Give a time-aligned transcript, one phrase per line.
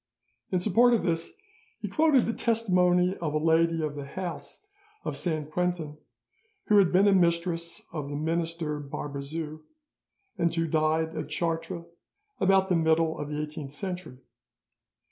[0.49, 1.31] In support of this,
[1.79, 4.65] he quoted the testimony of a lady of the house
[5.05, 5.95] of Saint Quentin
[6.65, 9.61] who had been a mistress of the minister Barbezieux,
[10.39, 11.85] and who died at Chartres
[12.39, 14.17] about the middle of the eighteenth century.